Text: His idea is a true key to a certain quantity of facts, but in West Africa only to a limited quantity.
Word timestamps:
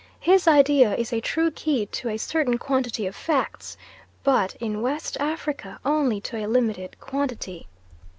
His 0.21 0.47
idea 0.47 0.95
is 0.95 1.13
a 1.13 1.21
true 1.21 1.51
key 1.51 1.85
to 1.85 2.09
a 2.09 2.17
certain 2.17 2.57
quantity 2.57 3.05
of 3.05 3.15
facts, 3.15 3.77
but 4.23 4.55
in 4.55 4.81
West 4.81 5.15
Africa 5.19 5.79
only 5.85 6.19
to 6.21 6.37
a 6.43 6.47
limited 6.47 6.99
quantity. 6.99 7.67